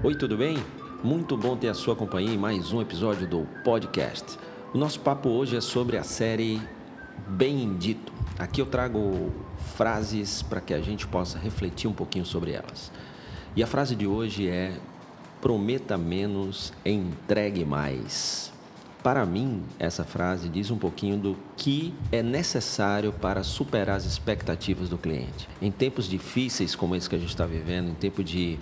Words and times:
Oi, 0.00 0.14
tudo 0.14 0.36
bem? 0.36 0.56
Muito 1.02 1.36
bom 1.36 1.56
ter 1.56 1.66
a 1.66 1.74
sua 1.74 1.96
companhia 1.96 2.32
em 2.32 2.38
mais 2.38 2.72
um 2.72 2.80
episódio 2.80 3.26
do 3.26 3.48
podcast. 3.64 4.38
O 4.72 4.78
nosso 4.78 5.00
papo 5.00 5.28
hoje 5.28 5.56
é 5.56 5.60
sobre 5.60 5.96
a 5.96 6.04
série 6.04 6.62
Bendito. 7.26 8.12
Aqui 8.38 8.60
eu 8.60 8.66
trago 8.66 9.32
frases 9.74 10.40
para 10.40 10.60
que 10.60 10.72
a 10.72 10.80
gente 10.80 11.04
possa 11.04 11.36
refletir 11.36 11.90
um 11.90 11.92
pouquinho 11.92 12.24
sobre 12.24 12.52
elas. 12.52 12.92
E 13.56 13.62
a 13.62 13.66
frase 13.66 13.96
de 13.96 14.06
hoje 14.06 14.46
é: 14.48 14.78
prometa 15.40 15.98
menos, 15.98 16.72
entregue 16.86 17.64
mais. 17.64 18.52
Para 19.02 19.26
mim, 19.26 19.64
essa 19.80 20.04
frase 20.04 20.48
diz 20.48 20.70
um 20.70 20.78
pouquinho 20.78 21.16
do 21.16 21.36
que 21.56 21.92
é 22.12 22.22
necessário 22.22 23.12
para 23.12 23.42
superar 23.42 23.96
as 23.96 24.04
expectativas 24.04 24.88
do 24.88 24.96
cliente. 24.96 25.48
Em 25.60 25.72
tempos 25.72 26.08
difíceis 26.08 26.76
como 26.76 26.94
esse 26.94 27.10
que 27.10 27.16
a 27.16 27.18
gente 27.18 27.30
está 27.30 27.46
vivendo, 27.46 27.90
em 27.90 27.94
tempo 27.94 28.22
de 28.22 28.60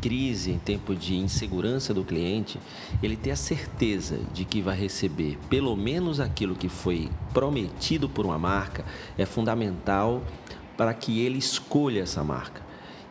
crise, 0.00 0.50
em 0.50 0.58
tempo 0.58 0.94
de 0.94 1.16
insegurança 1.16 1.92
do 1.92 2.04
cliente, 2.04 2.58
ele 3.02 3.16
ter 3.16 3.32
a 3.32 3.36
certeza 3.36 4.18
de 4.32 4.44
que 4.44 4.60
vai 4.62 4.76
receber 4.76 5.38
pelo 5.48 5.76
menos 5.76 6.20
aquilo 6.20 6.54
que 6.54 6.68
foi 6.68 7.08
prometido 7.32 8.08
por 8.08 8.24
uma 8.24 8.38
marca 8.38 8.84
é 9.18 9.26
fundamental 9.26 10.22
para 10.76 10.94
que 10.94 11.20
ele 11.20 11.38
escolha 11.38 12.02
essa 12.02 12.24
marca. 12.24 12.62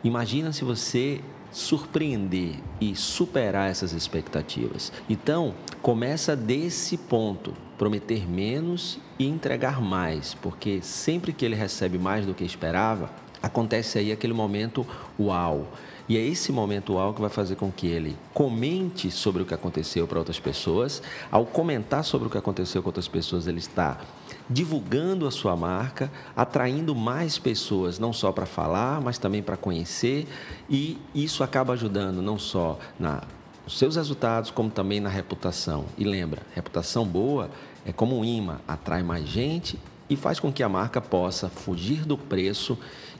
Imagina 0.02 0.52
se 0.52 0.64
você 0.64 1.20
surpreender 1.52 2.54
e 2.80 2.94
superar 2.94 3.70
essas 3.70 3.92
expectativas. 3.92 4.92
Então, 5.08 5.54
começa 5.82 6.36
desse 6.36 6.96
ponto, 6.96 7.54
prometer 7.76 8.28
menos 8.28 8.98
e 9.18 9.26
entregar 9.26 9.80
mais, 9.80 10.34
porque 10.34 10.80
sempre 10.82 11.32
que 11.32 11.44
ele 11.44 11.54
recebe 11.54 11.98
mais 11.98 12.24
do 12.24 12.34
que 12.34 12.44
esperava, 12.44 13.10
acontece 13.42 13.98
aí 13.98 14.12
aquele 14.12 14.32
momento 14.32 14.86
uau. 15.18 15.66
E 16.08 16.16
é 16.16 16.20
esse 16.20 16.50
momento 16.50 16.94
uau 16.94 17.14
que 17.14 17.20
vai 17.20 17.30
fazer 17.30 17.54
com 17.54 17.70
que 17.70 17.86
ele 17.86 18.16
comente 18.34 19.10
sobre 19.10 19.42
o 19.42 19.46
que 19.46 19.54
aconteceu 19.54 20.08
para 20.08 20.18
outras 20.18 20.40
pessoas. 20.40 21.00
Ao 21.30 21.46
comentar 21.46 22.02
sobre 22.02 22.26
o 22.26 22.30
que 22.30 22.36
aconteceu 22.36 22.82
com 22.82 22.88
outras 22.88 23.06
pessoas, 23.06 23.46
ele 23.46 23.60
está 23.60 23.96
divulgando 24.48 25.24
a 25.24 25.30
sua 25.30 25.54
marca, 25.54 26.10
atraindo 26.34 26.96
mais 26.96 27.38
pessoas, 27.38 28.00
não 28.00 28.12
só 28.12 28.32
para 28.32 28.44
falar, 28.44 29.00
mas 29.00 29.18
também 29.18 29.40
para 29.40 29.56
conhecer. 29.56 30.26
E 30.68 30.98
isso 31.14 31.44
acaba 31.44 31.74
ajudando 31.74 32.20
não 32.20 32.38
só 32.38 32.78
na 32.98 33.22
nos 33.64 33.78
seus 33.78 33.94
resultados, 33.94 34.50
como 34.50 34.68
também 34.68 34.98
na 34.98 35.08
reputação. 35.08 35.84
E 35.96 36.02
lembra, 36.02 36.42
reputação 36.54 37.06
boa 37.06 37.50
é 37.86 37.92
como 37.92 38.18
um 38.18 38.24
imã, 38.24 38.58
atrai 38.66 39.02
mais 39.02 39.28
gente 39.28 39.78
e 40.10 40.16
faz 40.16 40.38
com 40.40 40.52
que 40.52 40.62
a 40.62 40.68
marca 40.68 41.00
possa 41.00 41.48
fugir 41.48 42.04
do 42.04 42.18
preço 42.18 42.76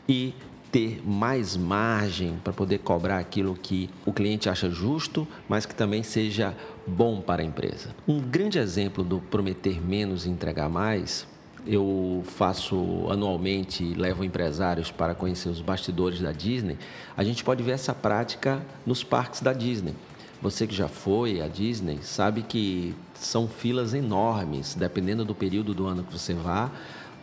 e 0.08 0.34
ter 0.70 1.00
mais 1.04 1.56
margem 1.56 2.38
para 2.44 2.52
poder 2.52 2.78
cobrar 2.78 3.18
aquilo 3.18 3.54
que 3.54 3.88
o 4.04 4.12
cliente 4.12 4.48
acha 4.48 4.68
justo, 4.68 5.26
mas 5.48 5.64
que 5.64 5.74
também 5.74 6.02
seja 6.02 6.54
bom 6.86 7.20
para 7.20 7.42
a 7.42 7.44
empresa. 7.44 7.94
Um 8.06 8.20
grande 8.20 8.58
exemplo 8.58 9.02
do 9.02 9.20
prometer 9.20 9.80
menos 9.80 10.26
e 10.26 10.28
entregar 10.28 10.68
mais 10.68 11.26
eu 11.66 12.22
faço 12.24 13.06
anualmente, 13.10 13.94
levo 13.94 14.24
empresários 14.24 14.90
para 14.90 15.14
conhecer 15.14 15.48
os 15.48 15.60
bastidores 15.60 16.20
da 16.20 16.32
Disney. 16.32 16.78
A 17.16 17.22
gente 17.22 17.44
pode 17.44 17.62
ver 17.62 17.72
essa 17.72 17.94
prática 17.94 18.62
nos 18.86 19.04
parques 19.04 19.40
da 19.40 19.52
Disney. 19.52 19.94
Você 20.42 20.66
que 20.66 20.74
já 20.74 20.88
foi 20.88 21.42
à 21.42 21.48
Disney 21.48 21.98
sabe 22.02 22.42
que 22.42 22.94
são 23.14 23.46
filas 23.46 23.92
enormes, 23.92 24.74
dependendo 24.74 25.22
do 25.22 25.34
período 25.34 25.74
do 25.74 25.86
ano 25.86 26.02
que 26.02 26.12
você 26.12 26.32
vá 26.32 26.70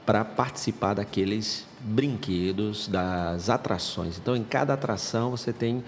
para 0.05 0.23
participar 0.23 0.93
daqueles 0.93 1.65
brinquedos, 1.81 2.87
das 2.87 3.49
atrações. 3.49 4.17
Então, 4.17 4.35
em 4.35 4.43
cada 4.43 4.73
atração 4.73 5.31
você 5.31 5.51
tem 5.51 5.83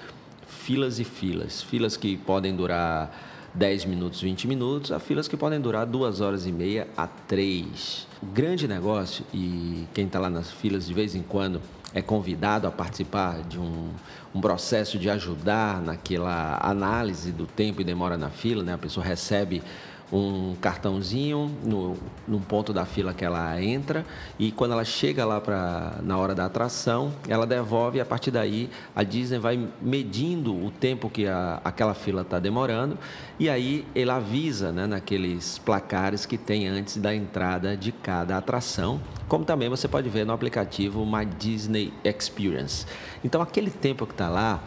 filas 0.48 1.00
e 1.00 1.04
filas. 1.04 1.62
Filas 1.62 1.96
que 1.96 2.18
podem 2.18 2.56
durar 2.56 3.16
10 3.54 3.86
minutos, 3.86 4.22
20 4.22 4.48
minutos, 4.48 4.92
a 4.92 5.00
filas 5.00 5.28
que 5.28 5.38
podem 5.38 5.62
durar 5.62 5.86
2 5.86 6.22
horas 6.22 6.48
e 6.48 6.52
meia 6.52 6.88
a 6.98 7.08
3. 7.08 8.08
O 8.24 8.26
grande 8.26 8.68
negócio, 8.68 9.24
e 9.34 9.86
quem 9.94 10.06
está 10.06 10.20
lá 10.20 10.30
nas 10.30 10.52
filas 10.52 10.88
de 10.88 10.94
vez 10.94 11.14
em 11.14 11.22
quando 11.22 11.62
é 11.94 12.02
convidado 12.02 12.68
a 12.68 12.72
participar 12.72 13.42
de 13.44 13.60
um, 13.60 13.90
um 14.34 14.42
processo 14.42 14.98
de 15.00 15.10
ajudar 15.10 15.82
naquela 15.82 16.60
análise 16.62 17.32
do 17.32 17.46
tempo 17.46 17.82
e 17.82 17.84
demora 17.84 18.18
na 18.18 18.30
fila, 18.30 18.64
né? 18.64 18.74
a 18.74 18.78
pessoa 18.78 19.06
recebe 19.06 19.64
um 20.12 20.56
cartãozinho 20.60 21.52
no, 21.64 21.96
no 22.28 22.40
ponto 22.40 22.74
da 22.74 22.86
fila 22.86 23.14
que 23.14 23.24
ela 23.24 23.62
entra 23.62 24.06
e 24.40 24.52
quando 24.52 24.72
ela 24.72 24.84
chega 24.84 25.24
lá 25.24 25.40
para 25.40 25.96
na 26.02 26.18
hora 26.18 26.34
da 26.34 26.46
atração, 26.46 27.14
ela 27.28 27.46
devolve 27.46 28.00
e 28.00 28.02
a 28.02 28.06
partir 28.06 28.32
daí 28.32 28.70
a 28.96 29.04
Disney 29.04 29.38
vai 29.38 29.68
medindo 29.82 30.54
o 30.54 30.72
tempo 30.72 31.10
que 31.10 31.28
a, 31.28 31.62
aquela 31.64 31.94
fila 31.94 32.22
está 32.22 32.40
demorando 32.40 32.98
e 33.40 33.50
aí 33.50 33.86
ele 33.94 34.12
avisa 34.12 34.72
né, 34.72 34.88
naqueles 34.88 35.60
placares 35.60 36.26
que 36.26 36.38
tem 36.38 36.68
antes 36.68 36.98
da 36.98 37.14
entrada 37.14 37.78
de 37.78 37.92
cada 37.92 38.38
atração, 38.38 39.00
como 39.28 39.46
também 39.46 39.70
você 39.70 39.88
pode 39.88 40.10
ver 40.10 40.26
no 40.26 40.34
aplicativo 40.34 41.06
My 41.06 41.26
Disney 41.26 41.94
Experience. 42.04 42.86
Então 43.24 43.42
aquele 43.42 43.70
tempo 43.70 44.06
que 44.06 44.14
está 44.14 44.28
lá 44.28 44.62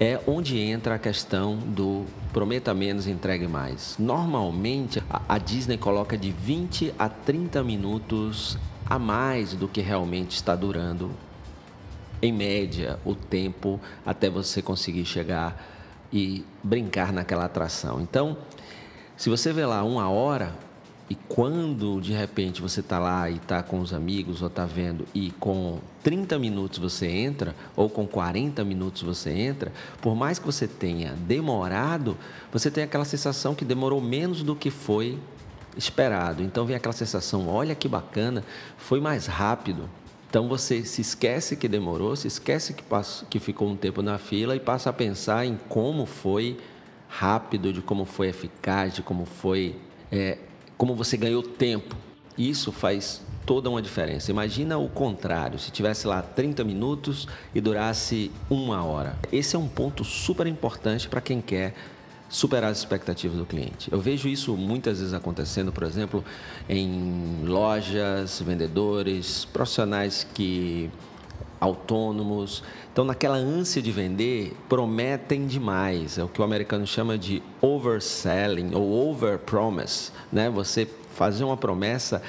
é 0.00 0.18
onde 0.26 0.58
entra 0.58 0.94
a 0.94 0.98
questão 0.98 1.58
do 1.58 2.06
prometa 2.32 2.72
menos, 2.72 3.06
entregue 3.06 3.46
mais. 3.46 3.96
Normalmente, 3.98 5.02
a 5.28 5.36
Disney 5.36 5.76
coloca 5.76 6.16
de 6.16 6.32
20 6.32 6.94
a 6.98 7.06
30 7.06 7.62
minutos 7.62 8.56
a 8.86 8.98
mais 8.98 9.52
do 9.52 9.68
que 9.68 9.82
realmente 9.82 10.32
está 10.32 10.56
durando, 10.56 11.10
em 12.22 12.32
média, 12.32 12.98
o 13.04 13.14
tempo 13.14 13.78
até 14.04 14.28
você 14.30 14.62
conseguir 14.62 15.04
chegar 15.04 15.62
e 16.12 16.44
brincar 16.62 17.12
naquela 17.12 17.44
atração. 17.44 18.00
Então, 18.00 18.38
se 19.16 19.28
você 19.28 19.52
vê 19.52 19.64
lá 19.66 19.82
uma 19.84 20.08
hora, 20.08 20.54
e 21.10 21.16
quando 21.16 22.00
de 22.00 22.12
repente 22.12 22.62
você 22.62 22.78
está 22.78 23.00
lá 23.00 23.28
e 23.28 23.34
está 23.34 23.64
com 23.64 23.80
os 23.80 23.92
amigos 23.92 24.42
ou 24.42 24.46
está 24.46 24.64
vendo 24.64 25.04
e 25.12 25.32
com 25.32 25.80
30 26.04 26.38
minutos 26.38 26.78
você 26.78 27.08
entra 27.08 27.56
ou 27.74 27.90
com 27.90 28.06
40 28.06 28.64
minutos 28.64 29.02
você 29.02 29.30
entra, 29.30 29.72
por 30.00 30.14
mais 30.14 30.38
que 30.38 30.46
você 30.46 30.68
tenha 30.68 31.14
demorado, 31.26 32.16
você 32.52 32.70
tem 32.70 32.84
aquela 32.84 33.04
sensação 33.04 33.56
que 33.56 33.64
demorou 33.64 34.00
menos 34.00 34.44
do 34.44 34.54
que 34.54 34.70
foi 34.70 35.18
esperado. 35.76 36.44
Então 36.44 36.64
vem 36.64 36.76
aquela 36.76 36.92
sensação, 36.92 37.48
olha 37.48 37.74
que 37.74 37.88
bacana, 37.88 38.44
foi 38.78 39.00
mais 39.00 39.26
rápido. 39.26 39.90
Então 40.28 40.46
você 40.46 40.84
se 40.84 41.00
esquece 41.00 41.56
que 41.56 41.66
demorou, 41.66 42.14
se 42.14 42.28
esquece 42.28 42.72
que, 42.72 42.84
passou, 42.84 43.26
que 43.28 43.40
ficou 43.40 43.68
um 43.68 43.74
tempo 43.76 44.00
na 44.00 44.16
fila 44.16 44.54
e 44.54 44.60
passa 44.60 44.90
a 44.90 44.92
pensar 44.92 45.44
em 45.44 45.58
como 45.68 46.06
foi 46.06 46.56
rápido, 47.08 47.72
de 47.72 47.82
como 47.82 48.04
foi 48.04 48.28
eficaz, 48.28 48.94
de 48.94 49.02
como 49.02 49.26
foi 49.26 49.74
é, 50.12 50.38
como 50.80 50.94
você 50.94 51.14
ganhou 51.14 51.42
tempo. 51.42 51.94
Isso 52.38 52.72
faz 52.72 53.20
toda 53.44 53.68
uma 53.68 53.82
diferença. 53.82 54.30
Imagina 54.30 54.78
o 54.78 54.88
contrário, 54.88 55.58
se 55.58 55.70
tivesse 55.70 56.06
lá 56.06 56.22
30 56.22 56.64
minutos 56.64 57.28
e 57.54 57.60
durasse 57.60 58.30
uma 58.48 58.82
hora. 58.82 59.14
Esse 59.30 59.56
é 59.56 59.58
um 59.58 59.68
ponto 59.68 60.02
super 60.04 60.46
importante 60.46 61.06
para 61.06 61.20
quem 61.20 61.42
quer 61.42 61.74
superar 62.30 62.70
as 62.70 62.78
expectativas 62.78 63.36
do 63.36 63.44
cliente. 63.44 63.92
Eu 63.92 64.00
vejo 64.00 64.26
isso 64.26 64.56
muitas 64.56 65.00
vezes 65.00 65.12
acontecendo, 65.12 65.70
por 65.70 65.82
exemplo, 65.82 66.24
em 66.66 67.44
lojas, 67.44 68.40
vendedores, 68.40 69.44
profissionais 69.44 70.26
que 70.32 70.90
autônomos. 71.60 72.64
Então, 72.92 73.04
naquela 73.04 73.36
ânsia 73.36 73.82
de 73.82 73.92
vender, 73.92 74.56
prometem 74.68 75.46
demais. 75.46 76.16
É 76.16 76.24
o 76.24 76.28
que 76.28 76.40
o 76.40 76.44
americano 76.44 76.86
chama 76.86 77.18
de 77.18 77.42
overselling 77.60 78.74
ou 78.74 79.10
overpromise, 79.10 80.10
né? 80.32 80.48
Você 80.48 80.88
fazer 81.14 81.44
uma 81.44 81.56
promessa 81.56 82.22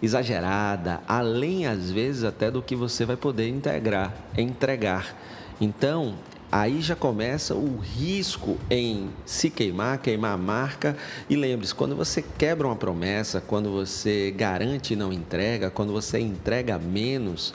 exagerada, 0.00 1.00
além 1.08 1.66
às 1.66 1.90
vezes 1.90 2.22
até 2.22 2.50
do 2.50 2.62
que 2.62 2.76
você 2.76 3.04
vai 3.04 3.16
poder 3.16 3.48
integrar, 3.48 4.14
entregar. 4.36 5.16
Então, 5.60 6.14
aí 6.52 6.80
já 6.80 6.94
começa 6.94 7.54
o 7.54 7.78
risco 7.78 8.56
em 8.70 9.10
se 9.26 9.50
queimar, 9.50 9.98
queimar 9.98 10.34
a 10.34 10.38
marca. 10.38 10.96
E 11.28 11.34
lembre-se, 11.34 11.74
quando 11.74 11.96
você 11.96 12.22
quebra 12.22 12.68
uma 12.68 12.76
promessa, 12.76 13.40
quando 13.40 13.70
você 13.70 14.32
garante 14.36 14.92
e 14.92 14.96
não 14.96 15.12
entrega, 15.12 15.68
quando 15.68 15.92
você 15.92 16.20
entrega 16.20 16.78
menos, 16.78 17.52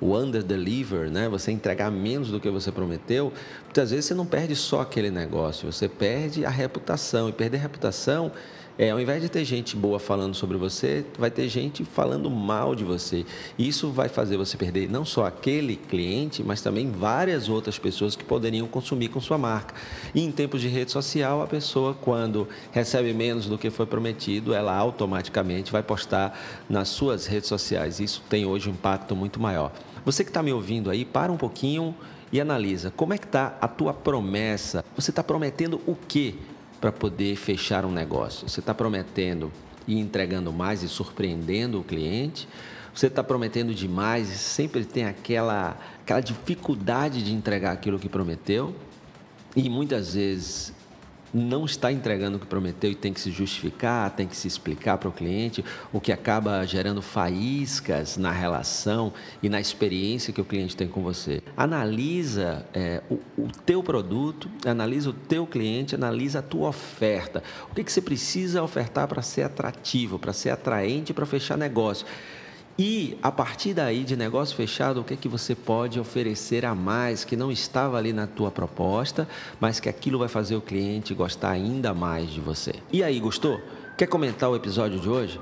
o 0.00 0.16
under 0.16 0.42
deliver, 0.42 1.10
né? 1.10 1.28
Você 1.28 1.52
entregar 1.52 1.90
menos 1.90 2.30
do 2.30 2.40
que 2.40 2.48
você 2.48 2.72
prometeu, 2.72 3.32
muitas 3.64 3.90
vezes 3.90 4.06
você 4.06 4.14
não 4.14 4.26
perde 4.26 4.56
só 4.56 4.80
aquele 4.80 5.10
negócio, 5.10 5.70
você 5.70 5.88
perde 5.88 6.44
a 6.44 6.50
reputação 6.50 7.28
e 7.28 7.32
perder 7.32 7.58
a 7.58 7.60
reputação 7.60 8.32
é, 8.80 8.88
ao 8.88 8.98
invés 8.98 9.20
de 9.20 9.28
ter 9.28 9.44
gente 9.44 9.76
boa 9.76 9.98
falando 9.98 10.34
sobre 10.34 10.56
você, 10.56 11.04
vai 11.18 11.30
ter 11.30 11.46
gente 11.48 11.84
falando 11.84 12.30
mal 12.30 12.74
de 12.74 12.82
você. 12.82 13.26
Isso 13.58 13.90
vai 13.90 14.08
fazer 14.08 14.38
você 14.38 14.56
perder 14.56 14.88
não 14.88 15.04
só 15.04 15.26
aquele 15.26 15.76
cliente, 15.76 16.42
mas 16.42 16.62
também 16.62 16.90
várias 16.90 17.50
outras 17.50 17.78
pessoas 17.78 18.16
que 18.16 18.24
poderiam 18.24 18.66
consumir 18.66 19.08
com 19.08 19.20
sua 19.20 19.36
marca. 19.36 19.74
E 20.14 20.24
em 20.24 20.32
tempos 20.32 20.62
de 20.62 20.68
rede 20.68 20.90
social, 20.90 21.42
a 21.42 21.46
pessoa, 21.46 21.92
quando 21.92 22.48
recebe 22.72 23.12
menos 23.12 23.44
do 23.44 23.58
que 23.58 23.68
foi 23.68 23.84
prometido, 23.84 24.54
ela 24.54 24.74
automaticamente 24.74 25.70
vai 25.70 25.82
postar 25.82 26.64
nas 26.66 26.88
suas 26.88 27.26
redes 27.26 27.50
sociais. 27.50 28.00
Isso 28.00 28.22
tem 28.30 28.46
hoje 28.46 28.70
um 28.70 28.72
impacto 28.72 29.14
muito 29.14 29.38
maior. 29.38 29.72
Você 30.06 30.24
que 30.24 30.30
está 30.30 30.42
me 30.42 30.54
ouvindo 30.54 30.88
aí, 30.88 31.04
para 31.04 31.30
um 31.30 31.36
pouquinho 31.36 31.94
e 32.32 32.40
analisa 32.40 32.92
como 32.96 33.12
é 33.12 33.18
que 33.18 33.26
está 33.26 33.58
a 33.60 33.68
tua 33.68 33.92
promessa. 33.92 34.82
Você 34.96 35.10
está 35.10 35.22
prometendo 35.22 35.80
o 35.86 35.94
quê 36.08 36.34
para 36.80 36.90
poder 36.90 37.36
fechar 37.36 37.84
um 37.84 37.92
negócio? 37.92 38.48
Você 38.48 38.60
está 38.60 38.74
prometendo 38.74 39.52
e 39.86 39.98
entregando 39.98 40.52
mais 40.52 40.82
e 40.82 40.88
surpreendendo 40.88 41.80
o 41.80 41.84
cliente? 41.84 42.48
Você 42.94 43.06
está 43.06 43.22
prometendo 43.22 43.74
demais 43.74 44.30
e 44.30 44.38
sempre 44.38 44.84
tem 44.84 45.04
aquela, 45.04 45.76
aquela 46.02 46.20
dificuldade 46.20 47.22
de 47.22 47.32
entregar 47.32 47.72
aquilo 47.72 47.98
que 47.98 48.08
prometeu? 48.08 48.74
E 49.54 49.68
muitas 49.68 50.14
vezes 50.14 50.72
não 51.32 51.64
está 51.64 51.92
entregando 51.92 52.36
o 52.36 52.40
que 52.40 52.46
prometeu 52.46 52.90
e 52.90 52.94
tem 52.94 53.12
que 53.12 53.20
se 53.20 53.30
justificar, 53.30 54.10
tem 54.10 54.26
que 54.26 54.36
se 54.36 54.48
explicar 54.48 54.98
para 54.98 55.08
o 55.08 55.12
cliente, 55.12 55.64
o 55.92 56.00
que 56.00 56.12
acaba 56.12 56.64
gerando 56.66 57.00
faíscas 57.00 58.16
na 58.16 58.32
relação 58.32 59.12
e 59.42 59.48
na 59.48 59.60
experiência 59.60 60.32
que 60.32 60.40
o 60.40 60.44
cliente 60.44 60.76
tem 60.76 60.88
com 60.88 61.02
você. 61.02 61.42
Analisa 61.56 62.66
é, 62.74 63.02
o, 63.10 63.14
o, 63.36 63.48
teu 63.64 63.82
produto, 63.82 64.50
analisa 64.64 65.10
o 65.10 65.12
teu 65.12 65.46
cliente, 65.46 65.94
analisa 65.94 66.40
a 66.40 66.42
tua 66.42 66.68
oferta. 66.68 67.42
O 67.70 67.74
que, 67.74 67.84
que 67.84 67.92
você 67.92 68.00
precisa 68.00 68.62
ofertar 68.62 69.06
para 69.08 69.22
ser 69.22 69.42
atrativo, 69.42 70.18
para 70.18 70.32
ser 70.32 70.50
atraente, 70.50 71.12
para 71.12 71.26
fechar 71.26 71.56
negócio. 71.56 72.06
E 72.82 73.18
a 73.22 73.30
partir 73.30 73.74
daí 73.74 74.04
de 74.04 74.16
negócio 74.16 74.56
fechado, 74.56 75.02
o 75.02 75.04
que 75.04 75.12
é 75.12 75.16
que 75.18 75.28
você 75.28 75.54
pode 75.54 76.00
oferecer 76.00 76.64
a 76.64 76.74
mais 76.74 77.24
que 77.24 77.36
não 77.36 77.52
estava 77.52 77.98
ali 77.98 78.10
na 78.10 78.26
tua 78.26 78.50
proposta, 78.50 79.28
mas 79.60 79.78
que 79.78 79.90
aquilo 79.90 80.18
vai 80.18 80.28
fazer 80.28 80.56
o 80.56 80.62
cliente 80.62 81.12
gostar 81.12 81.50
ainda 81.50 81.92
mais 81.92 82.30
de 82.30 82.40
você. 82.40 82.72
E 82.90 83.04
aí, 83.04 83.20
gostou? 83.20 83.60
Quer 83.98 84.06
comentar 84.06 84.48
o 84.48 84.56
episódio 84.56 84.98
de 84.98 85.10
hoje? 85.10 85.38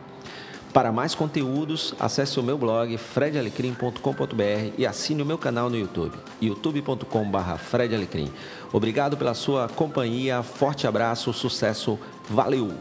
Para 0.71 0.94
mais 0.94 1.13
conteúdos, 1.13 1.94
acesse 2.00 2.39
o 2.39 2.44
meu 2.44 2.57
blog 2.57 2.97
fredalecrim.com.br 2.97 4.74
e 4.77 4.86
assine 4.86 5.21
o 5.21 5.25
meu 5.25 5.38
canal 5.38 5.69
no 5.69 5.77
YouTube, 5.77 6.18
youtube.com.br. 6.42 7.59
Obrigado 8.71 9.18
pela 9.18 9.33
sua 9.33 9.68
companhia, 9.68 10.42
forte 10.44 10.88
abraço, 10.88 11.33
sucesso, 11.33 12.00
valeu! 12.30 12.71